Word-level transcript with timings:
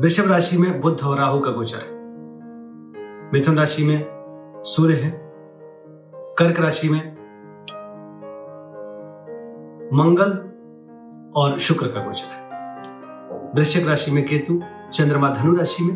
वृषभ 0.00 0.30
राशि 0.32 0.58
में 0.58 0.80
बुद्ध 0.80 1.00
और 1.00 1.18
राहु 1.18 1.40
का 1.40 1.50
गोचर 1.50 1.78
है। 1.78 1.92
मिथुन 3.32 3.58
राशि 3.58 3.84
में 3.84 4.06
सूर्य 4.66 4.94
है। 4.94 5.32
कर्क 6.14 6.60
राशि 6.60 6.88
में 6.88 7.16
मंगल 9.92 10.30
और 11.36 11.58
शुक्र 11.58 11.86
का 11.86 12.04
गोचर 12.04 12.26
है। 12.26 12.50
वृश्चिक 13.54 13.88
राशि 13.88 14.10
में 14.10 14.26
केतु, 14.26 14.60
चंद्रमा 14.92 15.30
धनु 15.30 15.56
राशि 15.56 15.84
में, 15.84 15.94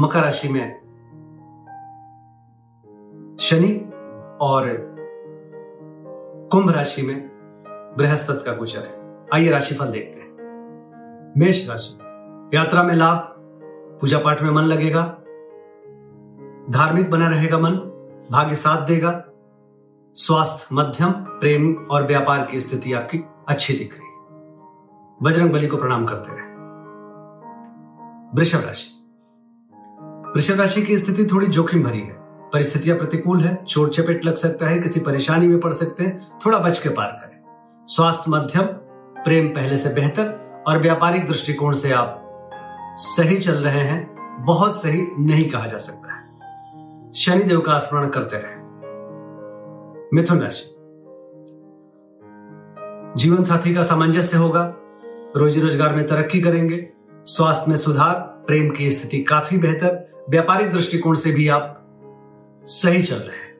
मकर 0.00 0.20
राशि 0.20 0.48
में 0.48 0.80
शनि 3.40 3.90
और 4.40 4.94
कुंभ 6.52 6.70
राशि 6.70 7.02
में 7.02 7.28
बृहस्पति 7.98 8.44
का 8.44 8.52
गोचर 8.56 8.80
है। 8.80 9.24
आइए 9.34 9.50
राशिफल 9.50 9.86
देखते 9.86 10.20
हैं। 10.20 10.36
मेष 11.36 11.70
राशि 11.70 12.09
यात्रा 12.54 12.82
में 12.82 12.94
लाभ 12.94 13.16
पूजा 14.00 14.18
पाठ 14.18 14.42
में 14.42 14.50
मन 14.50 14.62
लगेगा। 14.62 15.02
धार्मिक 16.70 17.10
बना 17.10 17.28
रहेगा 17.28 17.58
मन, 17.58 17.70
भाग्य 18.32 18.54
साथ 18.54 18.86
देगा। 18.86 19.24
स्वास्थ्य, 20.14 20.66
मध्यम, 20.72 21.10
प्रेम 21.10 21.74
और 21.90 22.06
व्यापार 22.06 22.48
की 22.50 22.60
स्थिति 22.60 22.92
आपकी 22.92 23.24
अच्छी 23.48 23.74
दिख 23.74 23.98
रही 23.98 24.06
बजरंग 25.22 25.50
बली 25.50 25.66
को 25.66 25.76
प्रणाम 25.76 26.06
करते 26.06 26.32
रहे। 26.32 26.46
वृषभ 28.34 28.66
राशि। 28.66 28.96
वृषभ 30.34 30.60
राशि 30.60 30.82
की 30.82 30.98
स्थिति 30.98 31.26
थोड़ी 31.32 31.46
जोखिम 31.46 31.82
भरी 31.82 32.00
है। 32.00 32.16
परिस्थितियाँ 32.52 32.98
प्रतिकूल 32.98 33.40
है, 33.40 33.64
चोट 33.64 33.90
चपेट 33.90 34.24
लग 34.24 34.34
सकता 34.34 34.66
है, 34.66 34.78
किसी 34.78 35.00
परेशानी 35.00 35.48
में 35.48 35.60
पड़ 35.60 35.72
सकते 35.72 36.04
हैं, 36.04 36.38
थोड़ा 36.46 36.58
बच 36.58 36.78
के 36.78 36.88
पार 36.88 37.06
करें। 37.06 37.40
स्वास्थ्य 37.86 38.24
मध्यम, 38.28 38.62
प्रेम 39.24 39.48
पहले 39.48 39.76
से 39.76 39.94
बेहतर 39.94 40.40
और 40.66 40.78
व्यापारिक 40.78 41.26
दृष्टिकोण 41.26 41.72
से 41.72 41.92
आप 41.92 42.26
सही 42.96 43.36
चल 43.36 43.52
रहे 43.52 43.80
हैं, 43.80 44.16
बहुत 44.44 44.82
सही 44.82 45.06
नहीं 45.18 45.50
कहा 45.50 45.66
जा 45.66 45.76
सकता 45.76 46.14
है। 46.14 46.20
शनिदेव 47.12 47.60
का 47.60 47.78
स्मरण 47.78 48.08
करते 48.08 48.36
रहे। 48.36 48.56
मिथुन 50.14 50.40
राशि। 50.40 50.76
जीवन 53.16 53.44
साथी 53.44 53.74
का 53.74 53.82
सामंजस्य 53.82 54.36
होगा, 54.36 54.74
रोजी 55.36 55.60
रोज़गार 55.60 55.94
में 55.94 56.06
तरक्की 56.06 56.40
करेंगे, 56.40 56.90
स्वास्थ्य 57.24 57.64
में 57.68 57.76
सुधार, 57.76 58.14
प्रेम 58.46 58.70
की 58.70 58.90
स्थिति 58.90 59.20
काफ़ी 59.20 59.58
बेहतर, 59.58 60.24
व्यापारिक 60.30 60.72
दृष्टिकोण 60.72 61.14
से 61.14 61.32
भी 61.32 61.48
आप 61.48 61.76
सही 62.64 63.02
चल 63.02 63.16
रहे 63.16 63.36
हैं। 63.36 63.58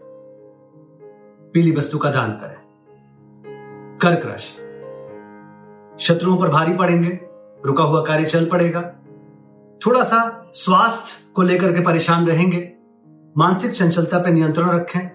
पीली 1.53 1.77
वस्तु 1.77 1.99
का 1.99 2.11
दान 2.11 2.31
करें। 2.33 2.61
कर्क 4.03 4.27
राशि। 4.27 4.57
शत्रुओं 6.05 6.37
पर 6.37 6.49
भारी 6.49 6.75
पड़ेंगे, 6.75 7.21
रुका 7.67 7.85
हुआ 7.85 8.05
कार्य 8.05 8.25
चल 8.25 8.47
पड़ेगा 8.47 8.95
थोड़ा 9.87 10.03
सा 10.03 10.51
स्वास्थ्य 10.55 11.33
को 11.35 11.43
लेकर 11.43 11.73
के 11.73 11.81
परेशान 11.81 12.27
रहेंगे। 12.27 12.73
मानसिक 13.39 13.71
चंचलता 13.71 14.19
पर 14.19 14.31
नियंत्रण 14.31 14.71
रखें। 14.71 15.09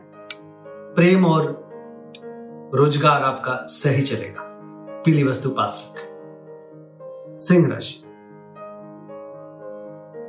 प्रेम 0.96 1.26
और 1.26 1.70
रोज़गार 2.74 3.24
आपका 3.24 3.66
सही 3.66 4.02
चलेगा। 4.02 4.42
पीली 5.06 5.24
वस्तु 5.24 5.50
पास 5.50 5.94
रखें। 5.96 6.16
सिंह 7.38 7.74
राशि। 7.74 8.04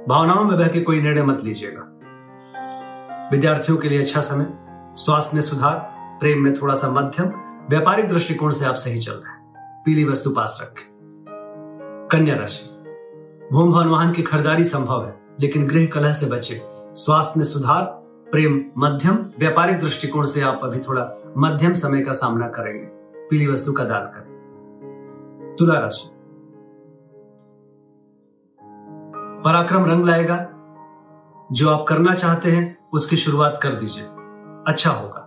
भावनाओं 0.08 0.44
में 0.44 0.58
बह 0.58 0.68
के 0.68 0.80
कोई 0.80 1.00
निर्णय 1.00 1.22
मत 1.22 1.44
लीजिएगा। 1.44 1.92
विद्यार्थियों 3.32 3.78
के 3.78 3.88
लिए 3.88 4.02
अच्छा 4.02 4.20
समय, 4.20 4.46
स्वास्थ्य 4.94 5.34
में 5.34 5.42
सुधार, 5.42 5.94
प्रेम 6.20 6.42
में 6.42 6.62
थोड़ा 6.62 6.74
सा 6.74 6.90
मध्यम, 6.90 7.26
व्यापारिक 7.68 8.08
दृष्टिकोण 8.08 8.50
से 8.50 8.64
आप 8.64 8.74
सही 8.74 9.00
चल 9.00 9.12
रहे 9.12 9.32
हैं। 9.32 9.54
पीली 9.84 10.04
वस्तु 10.04 10.30
पास 10.30 10.58
रखें। 10.62 10.96
कन्या 12.12 12.36
राशि। 12.36 12.75
भूम 13.52 13.72
भवन 13.72 13.86
वाहन 13.86 14.12
की 14.12 14.22
खरीदारी 14.22 14.64
संभव 14.64 15.06
है, 15.06 15.20
लेकिन 15.40 15.66
गृह 15.66 15.86
कलह 15.86 16.12
से 16.12 16.26
बचे। 16.26 16.60
स्वास्थ्य 16.94 17.34
में 17.36 17.44
सुधार, 17.44 17.84
प्रेम, 18.32 18.64
मध्यम, 18.78 19.14
व्यापारिक 19.38 19.80
दृष्टिकोण 19.80 20.24
से 20.24 20.40
आप 20.40 20.60
अभी 20.62 20.80
थोड़ा 20.80 21.12
मध्यम 21.38 21.72
समय 21.72 22.00
का 22.00 22.12
सामना 22.12 22.48
करेंगे। 22.48 22.86
पीली 23.28 23.46
वस्तु 23.46 23.72
का 23.72 23.84
दान 23.84 24.06
करें। 24.06 24.36
तुला 25.58 25.80
राशि। 25.80 26.10
पराक्रम 29.44 29.84
रंग 29.84 30.04
लाएगा। 30.04 30.46
जो 31.52 31.70
आप 31.70 31.86
करना 31.88 32.14
चाहते 32.14 32.50
हैं, 32.50 32.78
उसकी 32.92 33.16
शुरुआत 33.16 33.60
कर 33.62 33.68
दीजिए। 33.68 34.04
अच्छा 34.66 34.90
होगा। 34.90 35.22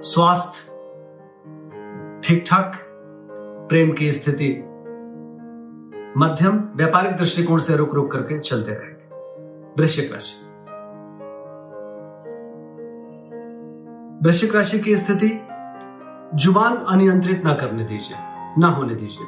स्वास्थ्य 0.00 0.74
ठीक 2.24 2.44
ठाक 2.46 2.72
प्रेम 3.68 3.92
की 3.92 4.12
स्थिति 4.12 4.73
मध्यम 6.18 6.58
व्यापारिक 6.76 7.16
दृष्टिकोण 7.16 7.58
से 7.58 7.76
रुक 7.76 7.94
रुक 7.94 8.12
करके 8.12 8.38
चलते 8.38 8.72
रहेंगे। 8.72 9.82
वृश्चिक 9.82 10.12
राशि। 10.12 10.46
वृश्चिक 14.26 14.54
राशि 14.54 14.78
की 14.80 14.96
स्थिति, 14.96 15.28
ज़ुबान 16.34 16.76
अनियंत्रित 16.76 17.44
ना 17.44 17.54
करने 17.54 17.84
दीजिए, 17.84 18.16
ना 18.58 18.66
होने 18.66 18.94
दीजिए। 18.94 19.26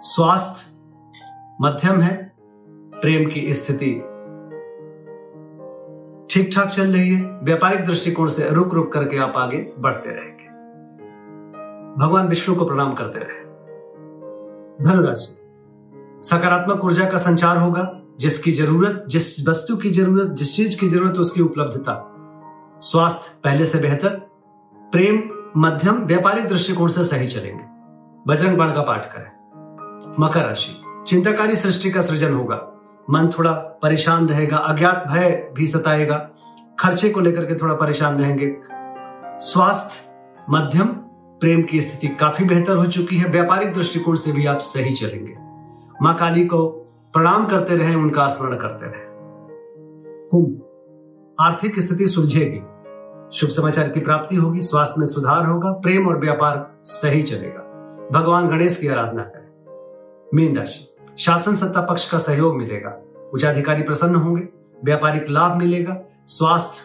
स्वास्थ्य 0.00 0.76
मध्यम 1.60 2.00
है, 2.00 2.32
प्रेम 3.00 3.30
की 3.30 3.54
स्थिति 3.54 3.90
ठीक 6.30 6.50
ठाक 6.56 6.68
चल 6.68 6.92
रही 6.92 7.14
है, 7.14 7.40
व्यापारिक 7.42 7.84
दृष्टिकोण 7.84 8.28
से 8.28 8.50
रुक 8.50 8.74
रुक 8.74 8.92
करके 8.92 9.18
आप 9.18 9.32
आगे 9.36 9.72
बढ़ते 9.78 10.10
रहेंगे। 10.10 10.48
भगवान 12.00 12.28
विष्णु 12.28 12.56
को 12.56 12.64
प्रणाम 12.64 12.92
करते 12.92 13.18
रहे। 13.18 13.49
धनुराशि। 14.82 15.36
सकारात्मक 16.28 16.84
ऊर्जा 16.84 17.08
का 17.08 17.18
संचार 17.18 17.56
होगा, 17.56 18.00
जिसकी 18.20 18.52
ज़रूरत, 18.52 19.04
जिस 19.08 19.48
वस्तु 19.48 19.76
की 19.76 19.90
ज़रूरत, 19.90 20.26
जिस 20.26 20.56
चीज़ 20.56 20.80
की 20.80 20.88
ज़रूरत, 20.88 21.14
उसकी 21.14 21.42
उपलब्धता। 21.42 22.16
स्वास्थ्य 22.80 23.40
पहले 23.44 23.64
से 23.64 23.78
बेहतर, 23.78 24.08
प्रेम, 24.74 25.22
मध्यम, 25.60 26.04
व्यापारिक 26.04 26.48
दृष्टिकोण 26.48 26.88
से 26.88 27.04
सही 27.04 27.26
चलेंगे। 27.26 27.64
बजरंग 28.26 28.56
बाण 28.56 28.72
का 28.72 28.82
पाठ 28.82 29.12
करें। 29.12 29.30
मकर 30.20 30.40
राशि। 30.40 31.04
चिंताकारी 31.06 31.56
सृष्टि 31.56 31.90
का 31.90 32.00
सृजन 32.00 32.34
होगा। 32.34 32.80
मन 33.10 33.28
थोड़ा 33.28 33.52
परेशान 33.52 34.28
रहेगा, 34.28 34.56
अज्ञात 34.56 35.04
भय 35.08 35.50
भी 35.52 35.66
सताएगा। 35.66 36.30
खर्चे 36.78 37.10
को 37.10 37.20
लेकर 37.20 37.44
के 37.44 37.54
थोड़ा 37.54 37.74
परेशान 37.74 38.18
रहेंगे। 38.18 38.56
स्वास्थ्य, 39.40 40.12
मध्यम 40.50 40.88
प्रेम 41.40 41.62
की 41.62 41.80
स्थिति 41.80 42.16
काफ़ी 42.16 42.44
बेहतर 42.44 42.76
हो 42.76 42.86
चुकी 42.86 43.16
है। 43.16 43.30
व्यापारिक 43.30 43.72
दृष्टिकोण 43.72 44.14
से 44.14 44.32
भी 44.32 44.46
आप 44.46 44.58
सही 44.58 44.92
चलेंगे। 44.92 45.36
माँ 46.02 46.14
काली 46.14 46.46
को 46.46 46.68
प्रणाम 47.12 47.46
करते 47.46 47.76
रहे, 47.76 47.94
उनका 47.94 48.26
स्मरण 48.26 48.56
करते 48.56 48.86
रहे। 48.86 49.10
कुंभ, 50.28 50.60
आर्थिक 51.40 51.80
स्थिति 51.80 52.06
सुलझेगी। 52.06 52.58
शुभ 53.38 53.50
समाचार 53.50 53.88
की 53.88 54.00
प्राप्ति 54.00 54.36
होगी, 54.36 54.60
स्वास्थ्य 54.60 54.94
में 54.98 55.06
सुधार 55.06 55.46
होगा, 55.46 55.70
प्रेम 55.70 56.08
और 56.08 56.18
व्यापार 56.18 56.80
सही 56.84 57.22
चलेगा। 57.22 57.66
भगवान 58.12 58.48
गणेश 58.48 58.76
की 58.76 58.88
आराधना 58.88 59.22
करें। 59.22 59.48
मीन 60.34 60.56
राशि, 60.56 60.96
शासन 61.18 61.54
सत्ता 61.54 61.80
पक्ष 61.80 62.10
का 62.10 62.18
सहयोग 62.18 62.56
मिलेगा। 62.56 63.02
उच्चाधिकारी 63.34 63.82
प्रसन्न 63.82 64.14
होंगे, 64.14 64.48
व्यापारिक 64.84 65.26
लाभ 65.28 65.56
मिलेगा, 65.56 66.00
स्वास्थ्य 66.26 66.82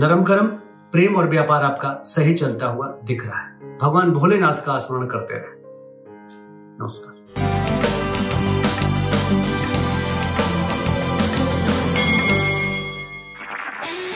नरम 0.00 0.22
करम 0.22 0.46
प्रेम 0.92 1.16
और 1.16 1.28
व्यापार 1.28 1.62
आपका 1.62 2.02
सही 2.04 2.34
चलता 2.34 2.66
हुआ 2.66 2.86
दिख 3.04 3.26
रहा 3.26 3.38
है। 3.38 3.78
भगवान 3.78 4.10
भोलेनाथ 4.10 4.64
का 4.66 4.78
स्मरण 4.78 5.06
करते 5.06 5.34
रहे। 5.34 5.56
नमस्कार। 6.80 7.18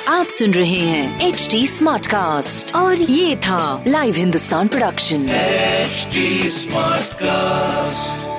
आप 0.09 0.27
सुन 0.27 0.51
रहे 0.51 0.79
हैं 0.79 1.29
एच 1.29 1.49
डी 1.51 1.67
स्मार्ट 1.67 2.07
कास्ट 2.07 2.77
और 2.77 2.97
ये 2.97 3.37
था 3.37 3.85
live 3.87 4.15
Hindustan 4.15 4.69
production 4.69 5.29
H 5.29 6.09
smart 6.49 7.03
Smartcast. 7.03 8.32